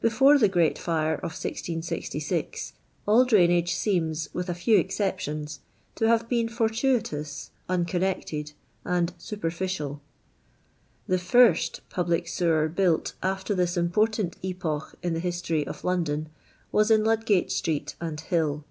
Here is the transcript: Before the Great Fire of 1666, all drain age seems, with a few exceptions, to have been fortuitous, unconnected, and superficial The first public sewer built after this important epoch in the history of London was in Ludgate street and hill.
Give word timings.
Before 0.00 0.38
the 0.38 0.48
Great 0.48 0.78
Fire 0.78 1.16
of 1.16 1.32
1666, 1.36 2.72
all 3.06 3.26
drain 3.26 3.50
age 3.50 3.74
seems, 3.74 4.30
with 4.32 4.48
a 4.48 4.54
few 4.54 4.78
exceptions, 4.78 5.60
to 5.96 6.06
have 6.08 6.30
been 6.30 6.48
fortuitous, 6.48 7.50
unconnected, 7.68 8.52
and 8.86 9.12
superficial 9.18 10.00
The 11.06 11.18
first 11.18 11.82
public 11.90 12.26
sewer 12.26 12.68
built 12.68 13.12
after 13.22 13.54
this 13.54 13.76
important 13.76 14.36
epoch 14.40 14.94
in 15.02 15.12
the 15.12 15.20
history 15.20 15.66
of 15.66 15.84
London 15.84 16.30
was 16.72 16.90
in 16.90 17.04
Ludgate 17.04 17.52
street 17.52 17.96
and 18.00 18.18
hill. 18.18 18.64